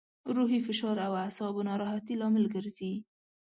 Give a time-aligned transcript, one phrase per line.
[0.35, 2.93] روحي فشار او اعصابو ناراحتي لامل ګرځي.